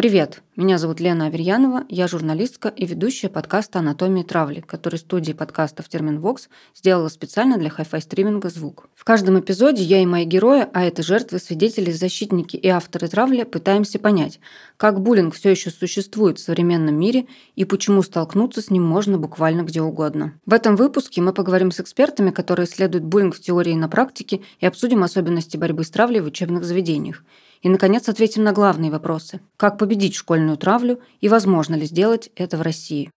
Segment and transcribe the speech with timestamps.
[0.00, 5.90] Привет, меня зовут Лена Аверьянова, я журналистка и ведущая подкаста «Анатомия травли», который студия подкастов
[5.90, 8.88] «Терменвокс» сделала специально для хай-фай стриминга «Звук».
[8.94, 13.42] В каждом эпизоде я и мои герои, а это жертвы, свидетели, защитники и авторы травли,
[13.42, 14.40] пытаемся понять,
[14.78, 19.64] как буллинг все еще существует в современном мире и почему столкнуться с ним можно буквально
[19.64, 20.32] где угодно.
[20.46, 24.40] В этом выпуске мы поговорим с экспертами, которые исследуют буллинг в теории и на практике,
[24.60, 27.22] и обсудим особенности борьбы с травлей в учебных заведениях.
[27.62, 29.40] И, наконец, ответим на главные вопросы.
[29.56, 33.10] Как победить школьную травлю и возможно ли сделать это в России?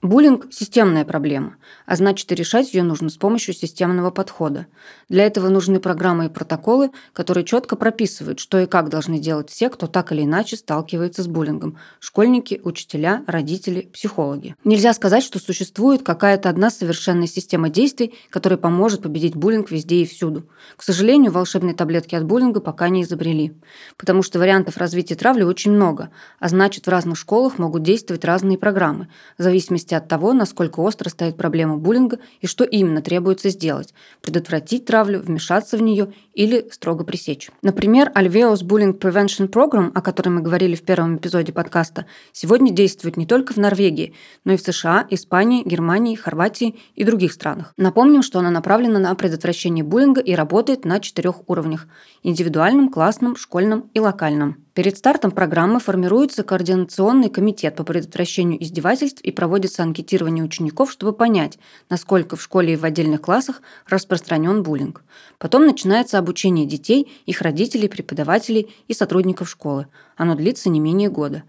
[0.00, 4.68] Буллинг– системная проблема, а значит и решать ее нужно с помощью системного подхода.
[5.08, 9.68] Для этого нужны программы и протоколы, которые четко прописывают, что и как должны делать все,
[9.68, 14.54] кто так или иначе сталкивается с буллингом– школьники, учителя, родители, психологи.
[14.62, 20.06] Нельзя сказать, что существует какая-то одна совершенная система действий, которая поможет победить буллинг везде и
[20.06, 20.48] всюду.
[20.76, 23.56] К сожалению, волшебной таблетки от буллинга пока не изобрели,
[23.96, 28.58] потому что вариантов развития травли очень много, а значит в разных школах могут действовать разные
[28.58, 33.50] программы, в зависимости зависимости от того, насколько остро стоит проблема буллинга и что именно требуется
[33.50, 37.50] сделать– предотвратить травлю, вмешаться в нее или строго пресечь.
[37.62, 43.16] Например, Alveo's Bullying Prevention Program, о котором мы говорили в первом эпизоде подкаста, сегодня действует
[43.16, 44.12] не только в Норвегии,
[44.44, 47.72] но и в США, Испании, Германии, Хорватии и других странах.
[47.76, 51.86] Напомним, что она направлена на предотвращение буллинга и работает на четырех уровнях–
[52.22, 54.67] индивидуальном, классном, школьном и локальном.
[54.78, 61.58] Перед стартом программы формируется координационный комитет по предотвращению издевательств и проводится анкетирование учеников, чтобы понять,
[61.90, 65.02] насколько в школе и в отдельных классах распространен буллинг.
[65.38, 69.88] Потом начинается обучение детей, их родителей, преподавателей и сотрудников школы.
[70.16, 71.42] Оно длится не менее года.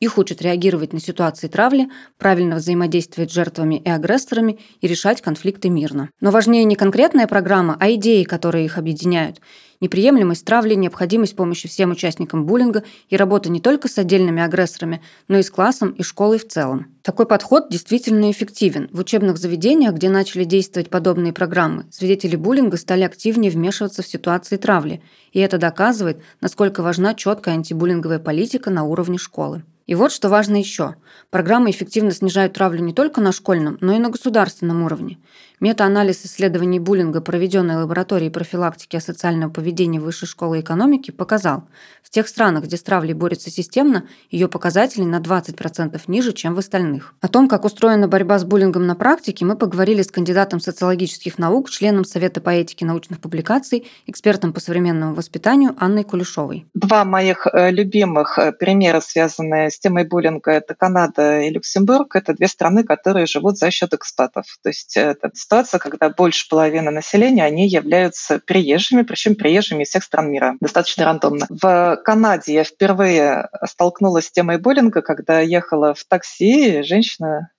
[0.00, 1.88] Их учат реагировать на ситуации травли,
[2.18, 6.10] правильно взаимодействовать с жертвами и агрессорами и решать конфликты мирно.
[6.20, 9.40] Но важнее не конкретная программа, а идеи, которые их объединяют–
[9.82, 15.36] неприемлемость травли, необходимость помощи всем участникам буллинга и работа не только с отдельными агрессорами, но
[15.36, 16.86] и с классом и школой в целом.
[17.02, 18.88] Такой подход действительно эффективен.
[18.92, 24.56] В учебных заведениях, где начали действовать подобные программы, свидетели буллинга стали активнее вмешиваться в ситуации
[24.56, 29.64] травли, и это доказывает, насколько важна четкая антибуллинговая политика на уровне школы.
[29.86, 30.94] И вот что важно еще.
[31.30, 35.18] Программы эффективно снижают травлю не только на школьном, но и на государственном уровне.
[35.62, 41.68] Метаанализ исследований буллинга, проведенный лабораторией профилактики асоциального поведения Высшей школы экономики, показал,
[42.02, 46.58] в тех странах, где с травлей борется системно, ее показатели на 20% ниже, чем в
[46.58, 47.14] остальных.
[47.20, 51.70] О том, как устроена борьба с буллингом на практике, мы поговорили с кандидатом социологических наук,
[51.70, 56.66] членом Совета по этике научных публикаций, экспертом по современному воспитанию Анной Кулешовой.
[56.74, 62.16] Два моих э, любимых э, примера, связанные с темой буллинга, это Канада и Люксембург.
[62.16, 64.46] Это две страны, которые живут за счет экспатов.
[64.60, 70.02] То есть это ситуация, когда больше половины населения, они являются приезжими, причем приезжими из всех
[70.02, 70.56] стран мира.
[70.60, 71.46] Достаточно рандомно.
[71.50, 76.82] В Канаде я впервые столкнулась с темой буллинга, когда ехала в такси,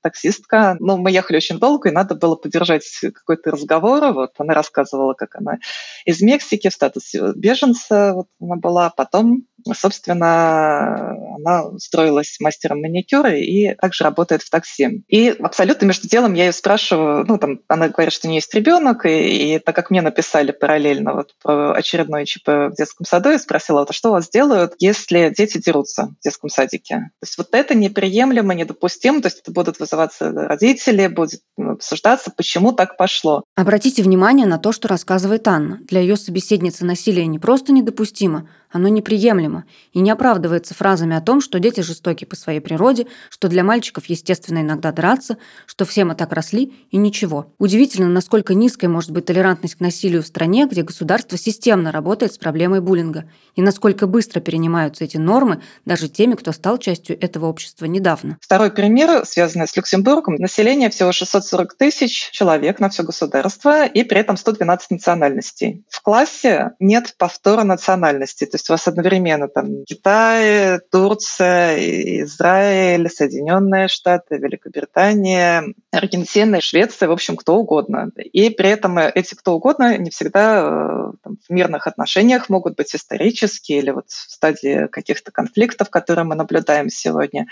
[0.04, 0.78] женщина-таксистка.
[0.80, 4.14] Ну, мы ехали очень долго, и надо было поддержать какой-то разговор.
[4.14, 5.58] Вот она рассказывала, как она
[6.06, 8.90] из Мексики в статусе беженца вот она была.
[8.90, 15.04] Потом собственно, она устроилась мастером маникюра и также работает в такси.
[15.08, 18.54] И абсолютно между делом я ее спрашиваю, ну, там, она говорит, что у нее есть
[18.54, 23.30] ребенок, и, и так как мне написали параллельно вот про очередной ЧП в детском саду,
[23.30, 26.96] я спросила, вот, а что у вас делают, если дети дерутся в детском садике?
[26.96, 32.72] То есть вот это неприемлемо, недопустимо, то есть это будут вызываться родители, будет обсуждаться, почему
[32.72, 33.44] так пошло.
[33.56, 35.80] Обратите внимание на то, что рассказывает Анна.
[35.88, 41.40] Для ее собеседницы насилие не просто недопустимо, оно неприемлемо и не оправдывается фразами о том,
[41.40, 46.16] что дети жестоки по своей природе, что для мальчиков естественно иногда драться, что все мы
[46.16, 47.54] так росли и ничего.
[47.60, 52.38] Удивительно, насколько низкой может быть толерантность к насилию в стране, где государство системно работает с
[52.38, 57.86] проблемой буллинга, и насколько быстро перенимаются эти нормы даже теми, кто стал частью этого общества
[57.86, 58.38] недавно.
[58.42, 60.36] Второй пример, связанный с Люксембургом.
[60.36, 65.84] Население всего 640 тысяч человек на все государство, и при этом 112 национальностей.
[65.90, 71.78] В классе нет повтора национальности, то есть у вас одновременно там Китай, Турция,
[72.24, 78.12] Израиль, Соединенные Штаты, Великобритания, Аргентина, Швеция, в общем, кто угодно.
[78.18, 82.96] И при этом эти кто угодно не всегда э, там, в мирных отношениях могут быть
[82.96, 87.48] исторические или вот в стадии каких-то конфликтов, которые мы наблюдаем сегодня.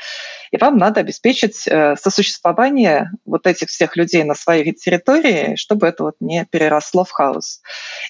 [0.51, 6.03] И вам надо обеспечить э, сосуществование вот этих всех людей на своей территории, чтобы это
[6.03, 7.61] вот не переросло в хаос.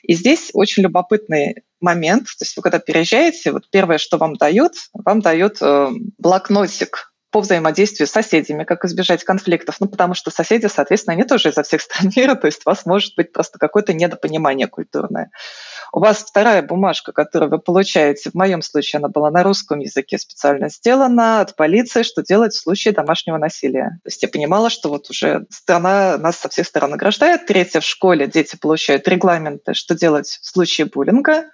[0.03, 4.73] И здесь очень любопытный момент, то есть вы когда переезжаете, вот первое, что вам дают,
[4.93, 9.77] вам дают э, блокнотик по взаимодействию с соседями, как избежать конфликтов.
[9.79, 12.85] Ну, потому что соседи, соответственно, они тоже изо всех стран мира, то есть у вас
[12.85, 15.31] может быть просто какое-то недопонимание культурное.
[15.93, 20.17] у вас вторая бумажка, которую вы получаете, в моем случае она была на русском языке
[20.17, 23.99] специально сделана, от полиции, что делать в случае домашнего насилия.
[24.03, 27.45] То есть я понимала, что вот уже страна нас со всех сторон награждает.
[27.45, 31.45] Третья в школе дети получают регламенты, что делать в случае буллинга.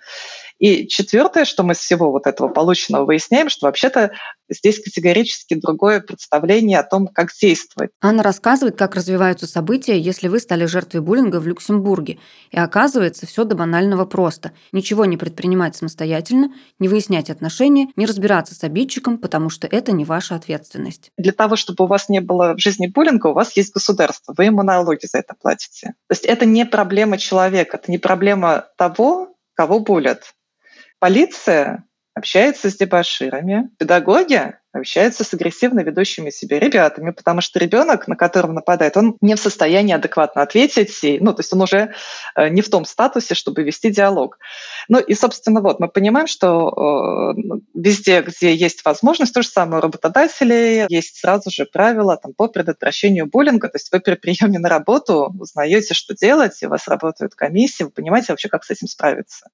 [0.59, 4.11] И четвертое, что мы из всего вот этого полученного выясняем, что вообще-то
[4.49, 7.91] здесь категорически другое представление о том, как действовать.
[8.01, 12.19] Анна рассказывает, как развиваются события, если вы стали жертвой буллинга в Люксембурге.
[12.51, 14.53] И оказывается, все до банального просто.
[14.71, 20.05] Ничего не предпринимать самостоятельно, не выяснять отношения, не разбираться с обидчиком, потому что это не
[20.05, 21.11] ваша ответственность.
[21.17, 24.45] Для того, чтобы у вас не было в жизни буллинга, у вас есть государство, вы
[24.45, 25.87] ему налоги за это платите.
[26.07, 30.33] То есть это не проблема человека, это не проблема того, кого булят.
[30.99, 31.85] Полиция
[32.15, 38.51] общается с дебаширами, педагоги общаются с агрессивно ведущими себя ребятами, потому что ребенок, на которого
[38.51, 41.93] нападает, он не в состоянии адекватно ответить, и, ну, то есть он уже
[42.35, 44.37] э, не в том статусе, чтобы вести диалог.
[44.87, 47.41] Ну и, собственно, вот мы понимаем, что э,
[47.73, 52.47] везде, где есть возможность, то же самое у работодателей, есть сразу же правила там, по
[52.47, 56.87] предотвращению буллинга, то есть вы при приеме на работу узнаете, что делать, и у вас
[56.87, 59.47] работают комиссии, вы понимаете вообще, как с этим справиться.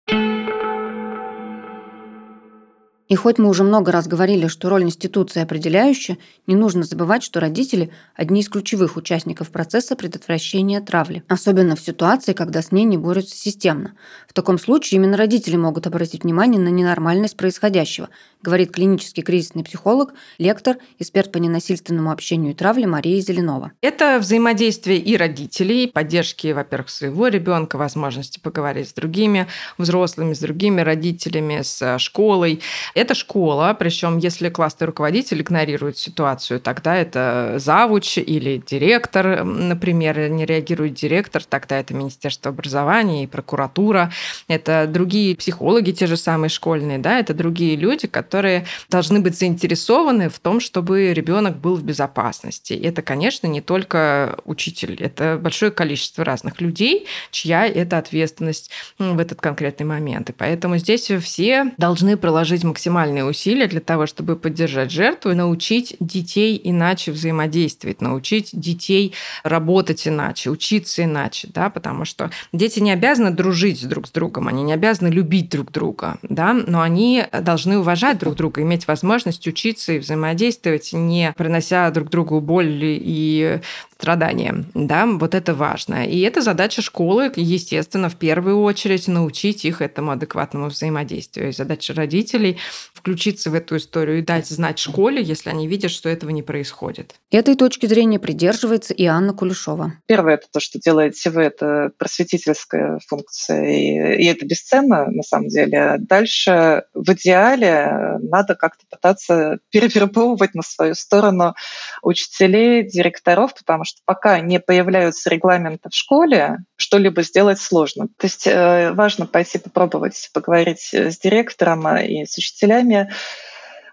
[3.13, 6.17] И хоть мы уже много раз говорили, что роль институции определяющая,
[6.47, 12.33] не нужно забывать, что родители– одни из ключевых участников процесса предотвращения травли, особенно в ситуации,
[12.33, 13.93] когда с ней не борются системно.
[14.27, 18.09] В таком случае именно родители могут обратить внимание на ненормальность происходящего,
[18.41, 23.73] говорит клинический кризисный психолог, лектор, эксперт по ненасильственному общению и травле Мария Зеленова.
[23.81, 29.45] Это взаимодействие и родителей, поддержки, во-первых, своего ребенка, возможности поговорить с другими
[29.77, 32.59] взрослыми, с другими родителями, с школой.
[33.03, 40.45] Это школа, причем если классный руководитель игнорирует ситуацию, тогда это завуч или директор, например, не
[40.45, 44.09] реагирует директор, тогда это Министерство образования и прокуратура,
[44.47, 50.29] это другие психологи, те же самые школьные, да, это другие люди, которые должны быть заинтересованы
[50.29, 52.71] в том, чтобы ребенок был в безопасности.
[52.71, 59.19] И это, конечно, не только учитель, это большое количество разных людей, чья это ответственность в
[59.19, 60.29] этот конкретный момент.
[60.29, 65.95] И поэтому здесь все должны приложить максимальные усилия для того, чтобы поддержать жертву и научить
[65.99, 69.13] детей иначе взаимодействовать, научить детей
[69.43, 74.61] работать иначе, учиться иначе, да, потому что дети не обязаны дружить друг с другом, они
[74.63, 79.93] не обязаны любить друг друга, да, но они должны уважать друг друга, иметь возможность учиться
[79.93, 83.59] и взаимодействовать, не принося друг другу боль и
[84.03, 84.65] страдания.
[84.73, 86.05] Да, вот это важно.
[86.05, 91.49] И это задача школы, естественно, в первую очередь научить их этому адекватному взаимодействию.
[91.49, 92.57] И задача родителей
[92.93, 97.15] включиться в эту историю и дать знать школе, если они видят, что этого не происходит.
[97.31, 99.93] Этой точки зрения придерживается и Анна Кулешова.
[100.05, 105.47] Первое, это то, что делаете вы, это просветительская функция, и, и это бесценно на самом
[105.47, 105.95] деле.
[105.99, 111.55] Дальше в идеале надо как-то пытаться перевербовывать на свою сторону
[112.01, 118.07] учителей, директоров, потому что пока не появляются регламенты в школе, что-либо сделать сложно.
[118.17, 123.11] То есть э, важно пойти попробовать поговорить с директором и с учителями,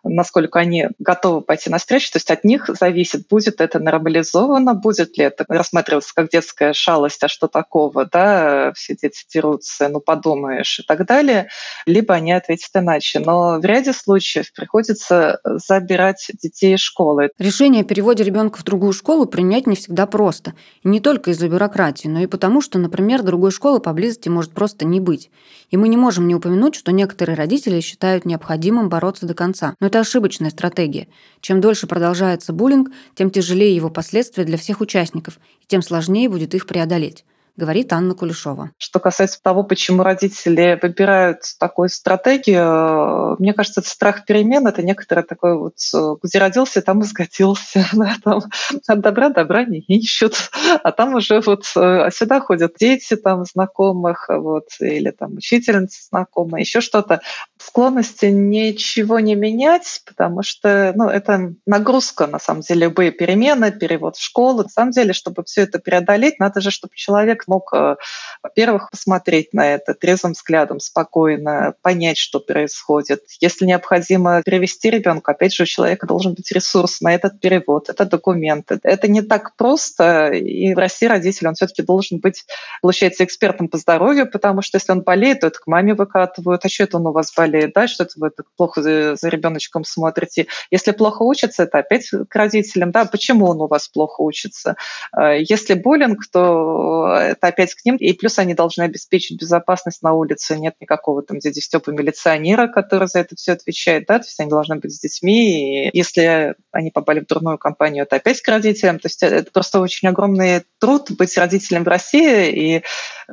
[0.05, 2.13] насколько они готовы пойти навстречу.
[2.13, 7.23] То есть от них зависит, будет это нормализовано, будет ли это рассматриваться как детская шалость,
[7.23, 11.49] а что такого, да, все дети дерутся, ну подумаешь и так далее,
[11.87, 13.21] либо они ответят иначе.
[13.21, 17.31] Но в ряде случаев приходится забирать детей из школы.
[17.39, 20.55] Решение о переводе ребенка в другую школу принять не всегда просто.
[20.83, 24.85] И не только из-за бюрократии, но и потому, что, например, другой школы поблизости может просто
[24.85, 25.31] не быть.
[25.71, 29.75] И мы не можем не упомянуть, что некоторые родители считают необходимым бороться до конца.
[29.81, 31.09] Но это ошибочная стратегия.
[31.41, 36.55] Чем дольше продолжается буллинг, тем тяжелее его последствия для всех участников, и тем сложнее будет
[36.55, 37.25] их преодолеть
[37.61, 38.71] говорит Анна Кулешова.
[38.79, 45.23] Что касается того, почему родители выбирают такую стратегию, мне кажется, это страх перемен, это некоторое
[45.23, 45.75] такое вот,
[46.23, 47.85] где родился, там и сгодился.
[48.01, 48.41] Да, там
[48.89, 50.51] от добра добра не ищут.
[50.83, 56.63] А там уже вот а сюда ходят дети там знакомых, вот, или там учительница знакомая,
[56.63, 57.21] еще что-то.
[57.63, 64.17] Склонности ничего не менять, потому что ну, это нагрузка, на самом деле, любые перемены, перевод
[64.17, 64.63] в школу.
[64.63, 67.97] На самом деле, чтобы все это преодолеть, надо же, чтобы человек мог, э,
[68.43, 73.25] во-первых, посмотреть на это трезвым взглядом, спокойно, понять, что происходит.
[73.41, 78.07] Если необходимо перевести ребенка, опять же, у человека должен быть ресурс на этот перевод, это
[78.07, 78.81] документы.
[78.83, 82.47] Это не так просто, и в России родитель, он все-таки должен быть,
[82.81, 86.69] получается, экспертом по здоровью, потому что если он болеет, то это к маме выкатывают, а
[86.71, 87.50] что это он у вас болеет?
[87.51, 90.47] Сказали, да, что-то вы так плохо за, за ребеночком смотрите.
[90.71, 94.77] Если плохо учится, это опять к родителям, да, почему он у вас плохо учится.
[95.13, 100.13] А, если буллинг, то это опять к ним, и плюс они должны обеспечить безопасность на
[100.13, 104.39] улице, нет никакого там дяди Степа милиционера, который за это все отвечает, да, то есть
[104.41, 108.49] они должны быть с детьми, и если они попали в дурную компанию, это опять к
[108.49, 112.83] родителям, то есть это просто очень огромный труд быть родителем в России, и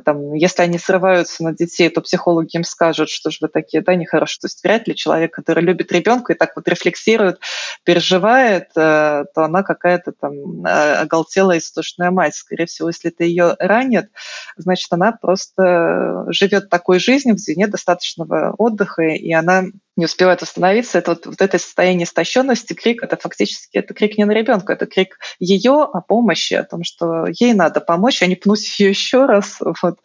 [0.04, 3.94] там, если они срываются на детей, то психологи им скажут, что же вы такие, да,
[4.08, 4.38] нехорошо.
[4.40, 7.40] То есть вряд ли человек, который любит ребенка и так вот рефлексирует,
[7.84, 12.34] переживает, э, то она какая-то там э, оголтелая истошная мать.
[12.34, 14.10] Скорее всего, если это ее ранит,
[14.56, 19.64] значит, она просто живет такой жизнью, где нет достаточного отдыха, и она
[19.98, 20.98] не успевает остановиться.
[20.98, 24.86] Это вот, вот это состояние истощенности, крик, это фактически это крик не на ребенка, это
[24.86, 29.26] крик ее о помощи, о том, что ей надо помочь, а не пнуть ее еще
[29.26, 29.98] раз, вот,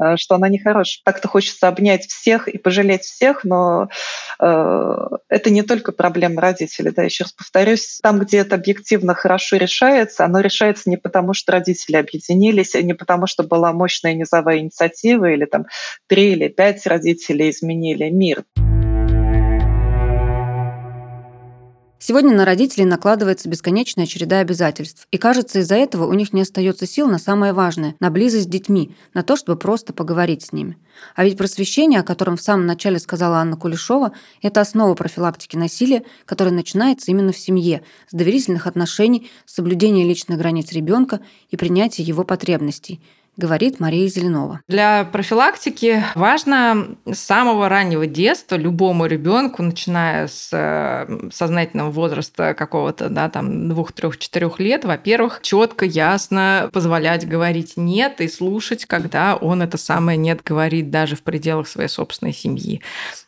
[0.00, 1.02] э, что она нехорошая.
[1.04, 3.88] Так-то хочется обнять всех и пожалеть всех, но
[4.40, 4.94] э,
[5.28, 6.92] это не только проблема родителей.
[6.92, 11.50] Да, еще раз повторюсь, там, где это объективно хорошо решается, оно решается не потому, что
[11.50, 15.66] родители объединились, не потому, что была мощная низовая инициатива или там
[16.06, 18.44] три или пять родителей изменили мир.
[22.12, 26.86] Сегодня на родителей накладывается бесконечная череда обязательств, и кажется, из-за этого у них не остается
[26.86, 30.76] сил на самое важное– на близость с детьми, на то, чтобы просто поговорить с ними.
[31.14, 36.02] А ведь просвещение, о котором в самом начале сказала Анна Кулешова, это основа профилактики насилия,
[36.26, 42.24] которая начинается именно в семье, с доверительных отношений, соблюдения личных границ ребенка и принятия его
[42.24, 43.00] потребностей–
[43.36, 44.60] говорит Мария Зеленова.
[44.68, 53.08] Для профилактики важно с самого раннего детства любому ребенку, начиная с э, сознательного возраста какого-то,
[53.08, 59.36] да, там, двух, трех, четырех лет, во-первых, четко, ясно позволять говорить нет и слушать, когда
[59.36, 62.82] он это самое нет говорит даже в пределах своей собственной семьи.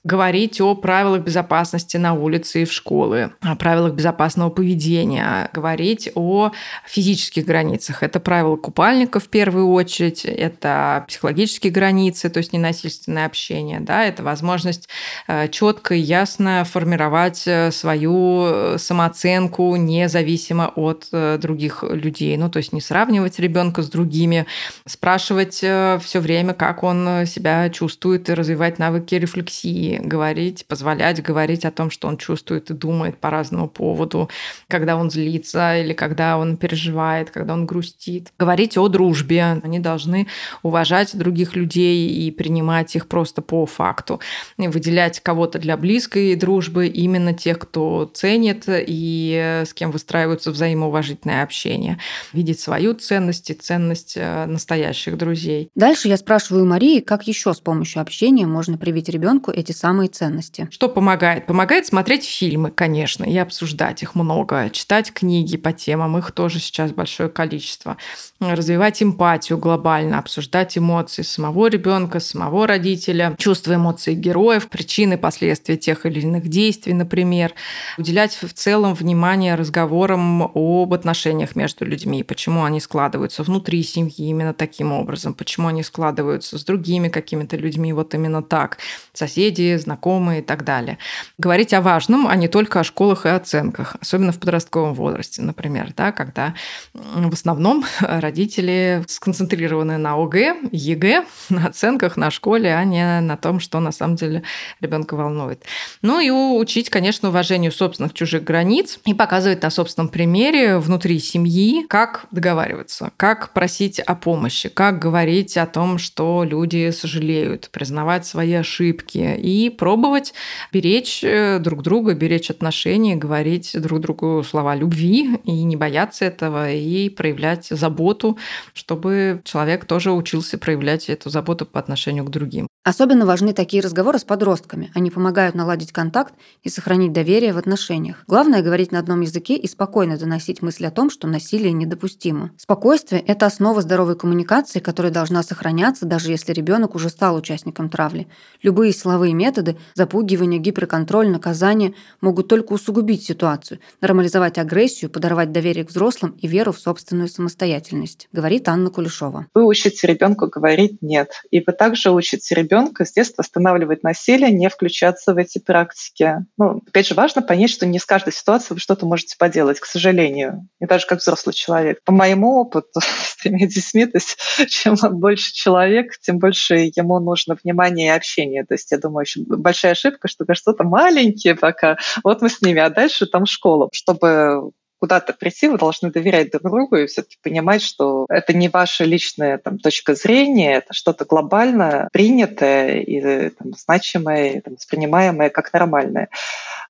[0.05, 6.53] Говорить о правилах безопасности на улице и в школе, о правилах безопасного поведения, говорить о
[6.87, 8.03] физических границах.
[8.03, 14.05] Это правила купальника в первую очередь, очередь, это психологические границы, то есть ненасильственное общение, да,
[14.05, 14.89] это возможность
[15.29, 22.59] э, четко и ясно формировать э, свою э, самооценку независимо от других людей, ну, то
[22.59, 24.47] есть не сравнивать ребенка с другими,
[24.87, 31.71] спрашивать все время, как он себя чувствует, и развивать навыки рефлексии, говорить, позволять говорить о
[31.71, 34.29] том, что он чувствует и думает по разному поводу,
[34.69, 38.33] когда он злится или когда он переживает, когда он грустит.
[38.39, 39.61] Говорить о дружбе.
[39.63, 40.26] Они должны
[40.64, 44.19] уважать других людей и принимать их просто по факту.
[44.59, 51.45] И выделять кого-то для близкой дружбы, именно тех, кто ценит и с кем выстраиваются взаимоуважительное
[51.45, 51.99] общение.
[52.33, 55.69] Видеть свою ценность и ценность э, настоящих друзей.
[55.75, 60.69] Дальше я спрашиваю Марии, как еще с помощью общения можно привить ребенку эти самые ценности.
[60.71, 61.47] Что помогает?
[61.47, 66.93] Помогает смотреть фильмы, конечно, и обсуждать их много, читать книги по темам, их тоже сейчас
[66.93, 67.97] большое количество,
[68.41, 76.07] развивать эмпатию, глобально, обсуждать эмоции самого ребенка, самого родителя, чувства эмоций героев, причины, последствия тех
[76.07, 77.52] или иных действий, например.
[77.99, 84.54] Уделять в целом внимание разговорам об отношениях между людьми, почему они складываются внутри семьи именно
[84.54, 88.78] таким образом, почему они складываются с другими какими-то людьми вот именно так,
[89.12, 90.99] соседи, знакомые и так далее.
[91.37, 95.93] Говорить о важном, а не только о школах и оценках, особенно в подростковом возрасте, например,
[95.97, 96.54] да, когда
[96.93, 103.37] в основном родители сконцентрированы сконцентрированы на ОГЭ, ЕГЭ, на оценках, на школе, а не на
[103.37, 104.42] том, что на самом деле
[104.80, 105.64] ребенка волнует.
[106.02, 111.87] Ну и учить, конечно, уважению собственных чужих границ и показывать на собственном примере внутри семьи,
[111.88, 118.52] как договариваться, как просить о помощи, как говорить о том, что люди сожалеют, признавать свои
[118.54, 120.35] ошибки и пробовать
[120.73, 126.71] беречь э, друг друга, беречь отношения, говорить друг другу слова любви и не бояться этого,
[126.71, 128.38] и проявлять заботу,
[128.75, 129.54] чтобы человек
[129.87, 132.69] тоже учился проявлять эту заботу по отношению к другим.
[132.87, 134.91] Особенно важны такие разговоры с подростками.
[134.95, 138.25] Они помогают наладить контакт и сохранить доверие в отношениях.
[138.26, 142.50] Главное– говорить на одном языке и спокойно доносить мысль о том, что насилие недопустимо.
[142.59, 148.29] Спокойствие– это основа здоровой коммуникации, которая должна сохраняться, даже если ребенок уже стал участником травли.
[148.61, 155.88] Любые силовые методы– запугивание, гиперконтроль, наказание– могут только усугубить ситуацию, нормализовать агрессию, подорвать доверие к
[155.88, 159.47] взрослым и веру в собственную самостоятельность, говорит Анна Кулешова.
[159.55, 164.50] Вы учите ребенку говорить «нет», и вы также учите ребенка ребенка с детства останавливать насилие,
[164.50, 166.45] не включаться в эти практики.
[166.59, 169.87] Ну, опять же, важно понять, что не с каждой ситуацией вы что-то можете поделать, к
[169.87, 170.69] сожалению.
[170.81, 172.02] И даже как взрослый человек.
[172.04, 174.37] По моему опыту с тремя детьми, то есть
[174.69, 178.64] чем больше человек, тем больше ему нужно внимание и общение.
[178.64, 182.81] То есть я думаю, очень большая ошибка, что что-то маленькие пока, вот мы с ними,
[182.81, 183.88] а дальше там школа.
[183.93, 184.73] Чтобы
[185.05, 189.59] куда-то прийти, вы должны доверять друг другу и все-таки понимать, что это не ваша личная
[189.59, 196.31] там, точка зрения, это что-то глобальное, принятое и там, значимое, там, воспринимаемое как нормальное.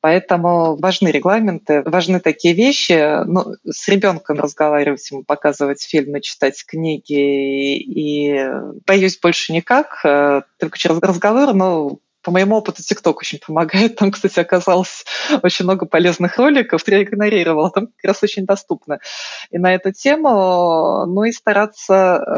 [0.01, 3.25] Поэтому важны регламенты, важны такие вещи.
[3.25, 7.79] Ну, с ребенком разговаривать, ему показывать фильмы, читать книги.
[7.79, 8.49] И
[8.87, 13.97] боюсь больше никак, э, только через разговор, но по моему опыту, ТикТок очень помогает.
[13.97, 15.05] Там, кстати, оказалось
[15.43, 16.83] очень много полезных роликов.
[16.89, 17.71] Я игнорировала.
[17.71, 18.99] Там как раз очень доступно.
[19.51, 22.31] И на эту тему, ну и стараться э,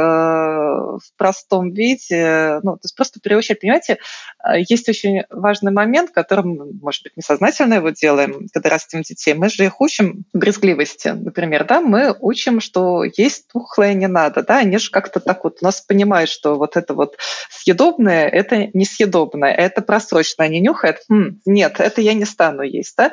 [0.99, 3.61] в простом виде, ну, то есть просто приучать.
[3.61, 3.99] Понимаете,
[4.45, 9.35] э, есть очень важный момент, которым, может быть, несознательно его делаем, когда растим детей.
[9.35, 11.09] Мы же их учим брезгливости.
[11.09, 14.43] Например, да, мы учим, что есть тухлое не надо.
[14.43, 17.17] Да, они же как-то так вот у нас понимают, что вот это вот
[17.51, 19.53] съедобное, это несъедобное.
[19.53, 23.13] Это это просрочено, они нюхают, хм, нет, это я не стану есть, да?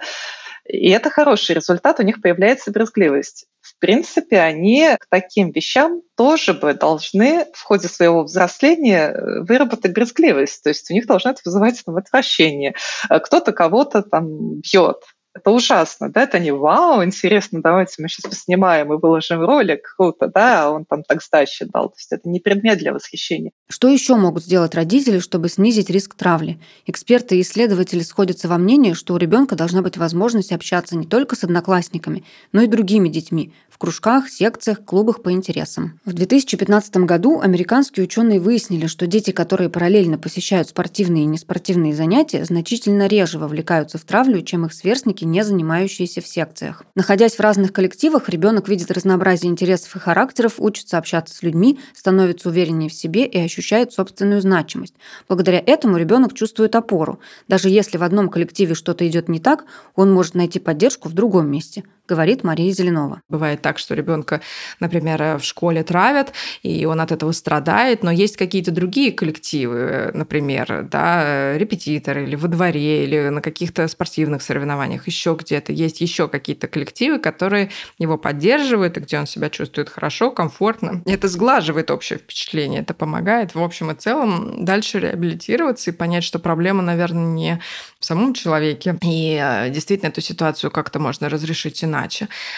[0.66, 3.48] И это хороший результат, у них появляется брезгливость.
[3.60, 9.94] В принципе, они к таким вещам тоже бы должны в ходе своего взросления э, выработать
[9.94, 10.64] брезгливость.
[10.64, 12.76] То есть у них должно это вызывать там, отвращение.
[13.10, 15.02] Э, кто-то кого-то там бьет,
[15.34, 20.28] это ужасно, да, это не вау, интересно, давайте мы сейчас поснимаем и выложим ролик, круто,
[20.28, 21.90] да, а он там так сдачи дал.
[21.90, 23.52] То есть это не предмет для восхищения.
[23.68, 26.60] Что еще могут сделать родители, чтобы снизить риск травли?
[26.86, 31.36] Эксперты и исследователи сходятся во мнении, что у ребенка должна быть возможность общаться не только
[31.36, 36.00] с одноклассниками, но и другими детьми в кружках, секциях, клубах по интересам.
[36.06, 42.46] В 2015 году американские ученые выяснили, что дети, которые параллельно посещают спортивные и неспортивные занятия,
[42.46, 46.84] значительно реже вовлекаются в травлю, чем их сверстники, не занимающиеся в секциях.
[46.96, 52.50] Находясь в разных коллективах, ребенок видит разнообразие интересов и характеров, учится общаться с людьми, становится
[52.50, 54.96] увереннее в себе и ощущает собственную значимость.
[55.28, 57.20] Благодаря этому ребенок чувствует опору.
[57.48, 59.66] Даже если в одном коллективе что-то идет не так,
[59.96, 63.22] он может найти поддержку в другом месте говорит Мария Зеленова.
[63.30, 64.42] Бывает так, что ребенка,
[64.80, 70.88] например, в школе травят, и он от этого страдает, но есть какие-то другие коллективы, например,
[70.90, 75.72] да, репетиторы или во дворе, или на каких-то спортивных соревнованиях, еще где-то.
[75.72, 81.02] Есть еще какие-то коллективы, которые его поддерживают, и где он себя чувствует хорошо, комфортно.
[81.06, 86.40] Это сглаживает общее впечатление, это помогает в общем и целом дальше реабилитироваться и понять, что
[86.40, 87.62] проблема, наверное, не
[88.00, 91.84] в самом человеке, и э, действительно эту ситуацию как-то можно разрешить.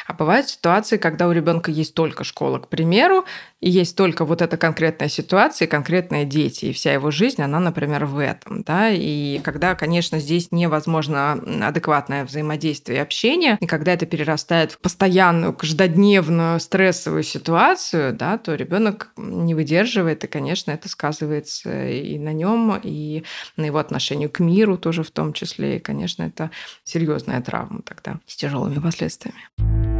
[0.07, 3.25] А бывают ситуации, когда у ребенка есть только школа, к примеру,
[3.65, 8.05] и есть только вот эта конкретная ситуация, конкретные дети, и вся его жизнь, она, например,
[8.05, 8.61] в этом.
[8.61, 8.91] Да?
[8.91, 11.31] И когда, конечно, здесь невозможно
[11.67, 18.53] адекватное взаимодействие и общение, и когда это перерастает в постоянную, каждодневную стрессовую ситуацию, да, то
[18.53, 23.23] ребенок не выдерживает, и, конечно, это сказывается и на нем, и
[23.57, 25.77] на его отношению к миру тоже в том числе.
[25.77, 26.51] И, конечно, это
[26.83, 29.94] серьезная травма тогда с тяжелыми последствиями.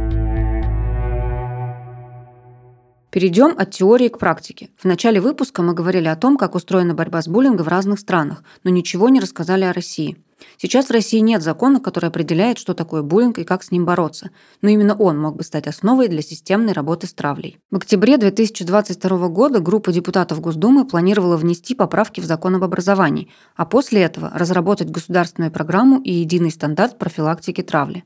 [3.16, 4.68] Перейдем от теории к практике.
[4.76, 8.44] В начале выпуска мы говорили о том, как устроена борьба с буллингом в разных странах,
[8.62, 10.18] но ничего не рассказали о России.
[10.58, 14.32] Сейчас в России нет закона, который определяет, что такое буллинг и как с ним бороться,
[14.60, 17.58] но именно он мог бы стать основой для системной работы с травлей.
[17.70, 23.64] В октябре 2022 года группа депутатов Госдумы планировала внести поправки в закон об образовании, а
[23.64, 28.04] после этого разработать государственную программу и единый стандарт профилактики травли.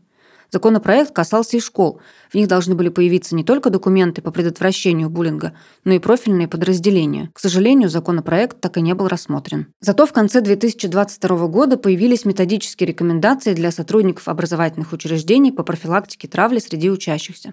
[0.52, 2.00] Законопроект касался и школ.
[2.30, 5.52] В них должны были появиться не только документы по предотвращению буллинга,
[5.84, 7.30] но и профильные подразделения.
[7.32, 9.66] К сожалению, законопроект так и не был рассмотрен.
[9.80, 16.58] Зато в конце 2022 года появились методические рекомендации для сотрудников образовательных учреждений по профилактике травли
[16.58, 17.52] среди учащихся.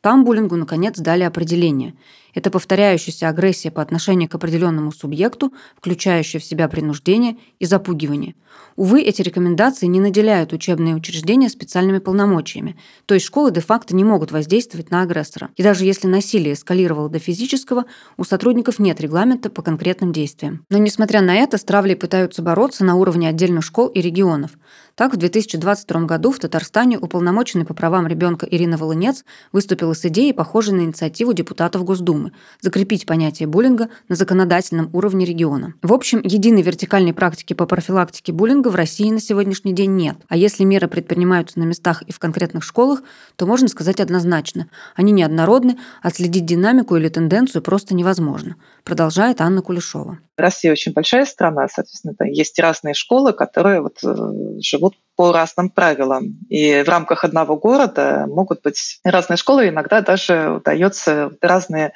[0.00, 1.94] Там буллингу, наконец, дали определение.
[2.36, 8.34] Это повторяющаяся агрессия по отношению к определенному субъекту, включающая в себя принуждение и запугивание.
[8.76, 14.32] Увы, эти рекомендации не наделяют учебные учреждения специальными полномочиями, то есть школы де-факто не могут
[14.32, 15.48] воздействовать на агрессора.
[15.56, 17.86] И даже если насилие эскалировало до физического,
[18.18, 20.62] у сотрудников нет регламента по конкретным действиям.
[20.68, 24.50] Но несмотря на это, с травлей пытаются бороться на уровне отдельных школ и регионов.
[24.96, 30.32] Так, в 2022 году в Татарстане уполномоченный по правам ребенка Ирина Волынец выступила с идеей,
[30.32, 32.32] похожей на инициативу депутатов Госдумы
[32.62, 35.74] закрепить понятие буллинга на законодательном уровне региона.
[35.82, 40.16] В общем, единой вертикальной практики по профилактике буллинга в России на сегодняшний день нет.
[40.28, 43.02] А если меры предпринимаются на местах и в конкретных школах,
[43.36, 44.68] то можно сказать однозначно.
[44.94, 50.20] Они неоднородны, отследить динамику или тенденцию просто невозможно, продолжает Анна Кулешова.
[50.36, 56.38] Россия очень большая страна, соответственно, есть разные школы, которые вот э, живут по разным правилам.
[56.48, 61.92] И в рамках одного города могут быть разные школы, иногда даже удается разные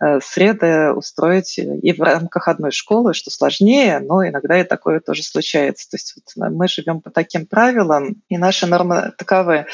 [0.00, 5.22] э, среды устроить и в рамках одной школы, что сложнее, но иногда и такое тоже
[5.22, 5.88] случается.
[5.90, 9.66] То есть вот мы живем по таким правилам, и наши нормы таковы.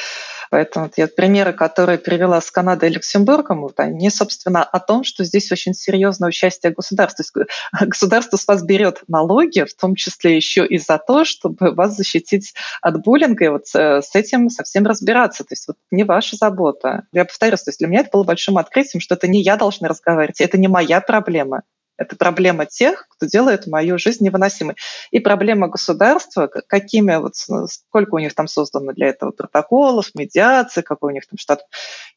[0.52, 5.02] Поэтому вот я примеры, которые привела с Канадой и Люксембургом, вот они, собственно, о том,
[5.02, 7.24] что здесь очень серьезное участие государства.
[7.24, 11.72] То есть государство с вас берет налоги, в том числе еще и за то, чтобы
[11.74, 15.44] вас защитить от буллинга, и вот э, с этим совсем разбираться.
[15.44, 17.06] То есть вот не ваша забота.
[17.12, 19.88] Я повторюсь, то есть для меня это было большим открытием, что это не я должна
[19.88, 21.62] разговаривать, это не моя проблема.
[21.98, 24.74] Это проблема тех, кто делает мою жизнь невыносимой.
[25.12, 31.12] И проблема государства, какими вот, сколько у них там создано для этого протоколов, медиации, какой
[31.12, 31.64] у них там штат,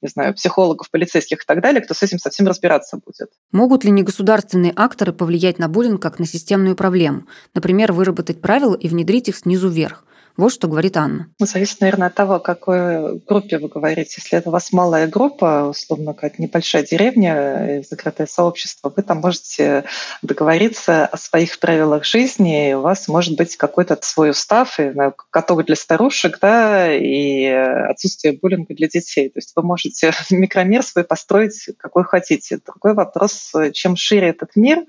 [0.02, 3.30] не знаю, психологов, полицейских и так далее, кто с этим совсем разбираться будет.
[3.52, 7.28] Могут ли негосударственные акторы повлиять на буллинг как на системную проблему?
[7.54, 10.06] Например, выработать правила и внедрить их снизу вверх?
[10.38, 11.30] Вот что говорит Анна.
[11.40, 14.16] Ну, зависит, наверное, от того, о какой группе вы говорите.
[14.18, 19.86] Если это у вас малая группа, условно, какая-то небольшая деревня, закрытое сообщество, вы там можете
[20.22, 24.94] договориться о своих правилах жизни, и у вас может быть какой-то свой устав, и
[25.30, 29.30] каток для старушек, да, и отсутствие буллинга для детей.
[29.30, 32.60] То есть вы можете микромир свой построить, какой хотите.
[32.66, 34.84] Другой вопрос, чем шире этот мир,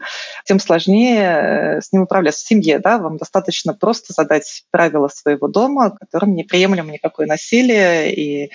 [0.44, 2.44] тем сложнее с ним управляться.
[2.44, 7.27] В семье, да, вам достаточно просто задать правила своей своего дома, которым не приемлемо никакое
[7.27, 8.53] насилие, и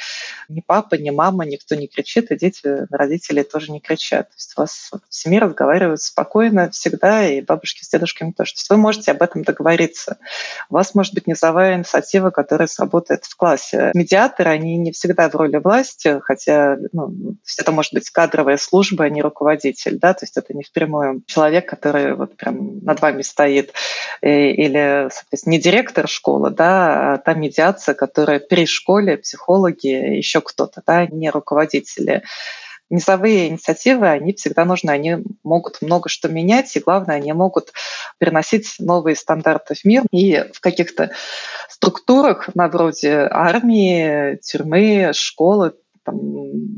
[0.50, 4.30] ни папа, ни мама, никто не кричит, и дети на родителей тоже не кричат.
[4.30, 8.54] То есть у вас в семье разговаривают спокойно всегда, и бабушки с дедушками тоже.
[8.54, 10.18] То есть вы можете об этом договориться.
[10.70, 13.92] У вас может быть низовая инициатива, которая сработает в классе.
[13.94, 19.10] Медиаторы, они не всегда в роли власти, хотя ну, это может быть кадровая служба, а
[19.10, 23.74] не руководитель, да, то есть это не впрямую человек, который вот прям над вами стоит,
[24.22, 30.82] или, соответственно, не директор школы, да, да, та медиация, которая при школе, психологи, еще кто-то,
[30.86, 32.24] да, не руководители.
[32.90, 37.72] Низовые инициативы, они всегда нужны, они могут много что менять, и главное, они могут
[38.20, 40.04] приносить новые стандарты в мир.
[40.12, 41.12] И в каких-то
[41.70, 46.18] структурах, на вроде армии, тюрьмы, школы, там,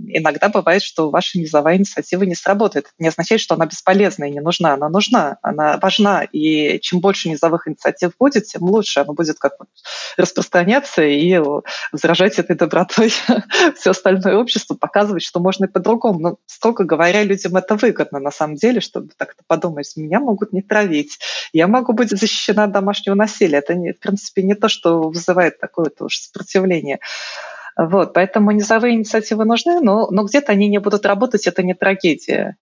[0.07, 2.86] иногда бывает, что ваша низовая инициатива не сработает.
[2.86, 4.73] Это не означает, что она бесполезна и не нужна.
[4.73, 6.23] Она нужна, она важна.
[6.23, 8.99] И чем больше низовых инициатив будет, тем лучше.
[8.99, 9.53] Она будет как
[10.17, 11.39] распространяться и
[11.93, 13.13] заражать этой добротой
[13.75, 16.19] все остальное общество, показывать, что можно и по-другому.
[16.19, 19.93] Но, строго говоря, людям это выгодно на самом деле, чтобы так-то подумать.
[19.95, 21.17] Меня могут не травить.
[21.53, 23.59] Я могу быть защищена от домашнего насилия.
[23.59, 26.99] Это, в принципе, не то, что вызывает такое-то уж сопротивление.
[27.77, 32.57] Вот, поэтому низовые инициативы нужны, но, но где-то они не будут работать, это не трагедия.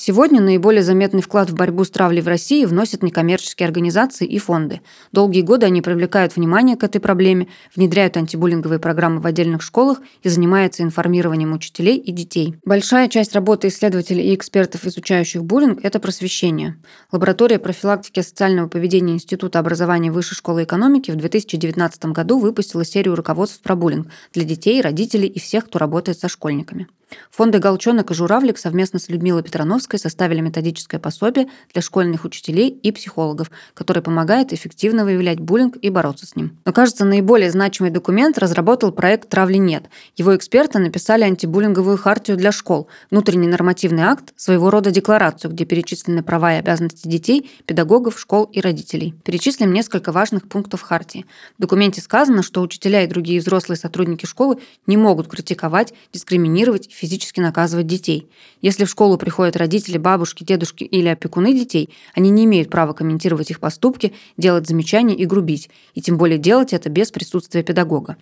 [0.00, 4.80] Сегодня наиболее заметный вклад в борьбу с травлей в России вносят некоммерческие организации и фонды.
[5.10, 10.28] Долгие годы они привлекают внимание к этой проблеме, внедряют антибуллинговые программы в отдельных школах и
[10.28, 12.54] занимаются информированием учителей и детей.
[12.64, 16.76] Большая часть работы исследователей и экспертов, изучающих буллинг, это просвещение.
[17.10, 23.60] Лаборатория профилактики социального поведения Института образования Высшей школы экономики в 2019 году выпустила серию руководств
[23.62, 26.86] про буллинг для детей, родителей и всех, кто работает со школьниками.
[27.30, 32.92] Фонды «Голчонок» и «Журавлик» совместно с Людмилой Петрановской составили методическое пособие для школьных учителей и
[32.92, 36.58] психологов, которое помогает эффективно выявлять буллинг и бороться с ним.
[36.64, 39.84] Но, кажется, наиболее значимый документ разработал проект «Травли нет».
[40.16, 46.22] Его эксперты написали антибуллинговую хартию для школ, внутренний нормативный акт, своего рода декларацию, где перечислены
[46.22, 49.14] права и обязанности детей, педагогов, школ и родителей.
[49.24, 51.26] Перечислим несколько важных пунктов хартии.
[51.58, 57.40] В документе сказано, что учителя и другие взрослые сотрудники школы не могут критиковать, дискриминировать физически
[57.40, 58.28] наказывать детей.
[58.60, 63.50] Если в школу приходят родители, бабушки, дедушки или опекуны детей, они не имеют права комментировать
[63.50, 68.16] их поступки, делать замечания и грубить, и тем более делать это без присутствия педагога.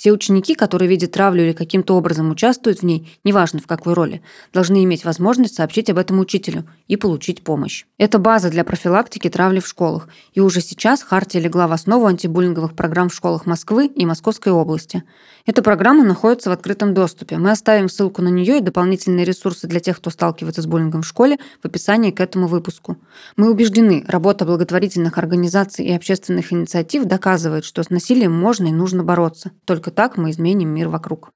[0.00, 4.22] Все ученики, которые видят травлю или каким-то образом участвуют в ней, неважно в какой роли,
[4.50, 7.84] должны иметь возможность сообщить об этом учителю и получить помощь.
[7.98, 12.74] Это база для профилактики травли в школах, и уже сейчас Хартия легла в основу антибуллинговых
[12.74, 15.02] программ в школах Москвы и Московской области.
[15.44, 17.36] Эта программа находится в открытом доступе.
[17.36, 21.06] Мы оставим ссылку на нее и дополнительные ресурсы для тех, кто сталкивается с буллингом в
[21.06, 22.96] школе, в описании к этому выпуску.
[23.36, 29.02] Мы убеждены, работа благотворительных организаций и общественных инициатив доказывает, что с насилием можно и нужно
[29.02, 29.50] бороться.
[29.64, 31.30] Только так мы изменим мир вокруг.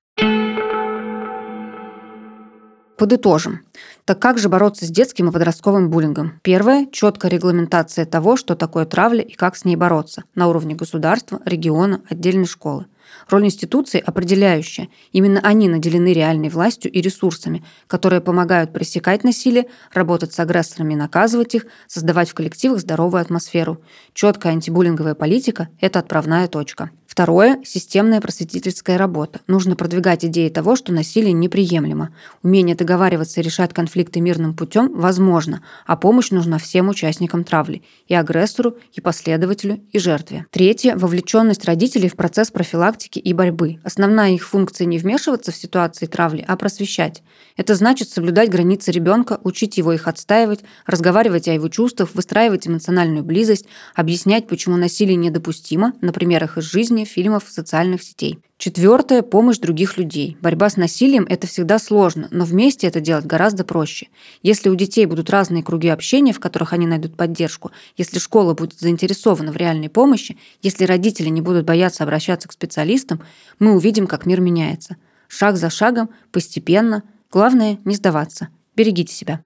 [2.97, 3.61] Подытожим.
[4.05, 6.39] Так как же бороться с детским и подростковым буллингом?
[6.43, 11.41] Первое– четкая регламентация того, что такое травля и как с ней бороться на уровне государства,
[11.45, 12.87] региона, отдельной школы.
[13.29, 14.89] Роль институций определяющая.
[15.13, 21.55] Именно они наделены реальной властью и ресурсами, которые помогают пресекать насилие, работать с агрессорами наказывать
[21.55, 23.83] их, создавать в коллективах здоровую атмосферу.
[24.13, 26.91] Четкая антибуллинговая политика– это отправная точка.
[27.15, 29.41] Второе– системная просветительская работа.
[29.47, 32.13] Нужно продвигать идеи того, что насилие неприемлемо.
[32.43, 38.15] Умение договариваться и решать конфликты мирным путем возможно, а помощь нужна всем участникам травли– и
[38.15, 40.47] агрессору, и последователю, и жертве.
[40.51, 43.79] Третье– вовлеченность родителей в процесс профилактики и борьбы.
[43.85, 47.23] Основная их функция не вмешиваться в ситуации травли, а просвещать.
[47.57, 53.23] Это значит соблюдать границы ребенка, учить его их отстаивать, разговаривать о его чувствах, выстраивать эмоциональную
[53.23, 58.39] близость, объяснять, почему насилие недопустимо на примерах из жизни, фильмов, социальных сетей.
[58.57, 60.37] Четвертое– помощь других людей.
[60.41, 64.09] Борьба с насилием– это всегда сложно, но вместе это делать гораздо проще.
[64.43, 68.79] Если у детей будут разные круги общения, в которых они найдут поддержку, если школа будет
[68.79, 73.23] заинтересована в реальной помощи, если родители не будут бояться обращаться к специалистам,
[73.59, 74.97] мы увидим, как мир меняется.
[75.29, 77.03] Шаг за шагом, постепенно.
[77.31, 78.49] Главное– не сдаваться.
[78.77, 79.43] Берегите себя.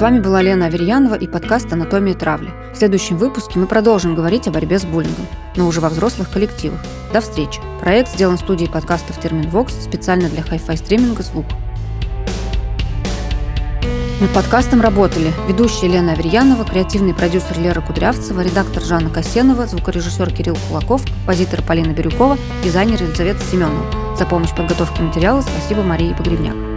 [0.00, 2.48] С вами была Лена Аверьянова и подкаст «Анатомия травли».
[2.72, 6.80] В следующем выпуске мы продолжим говорить о борьбе с буллингом, но уже во взрослых коллективах.
[7.12, 7.60] До встречи.
[7.80, 11.44] Проект сделан студией подкастов «Терменвокс» специально для хай-фай стриминга «Звук».
[14.22, 20.56] Над подкастом работали ведущая Лена Аверьянова, креативный продюсер Лера Кудрявцева, редактор Жанна Касенова, звукорежиссер Кирилл
[20.70, 24.16] Кулаков, композитор Полина Бирюкова, дизайнер Елизавета Семенова.
[24.16, 26.69] За помощь в подготовке материала спасибо Марии Погребняк.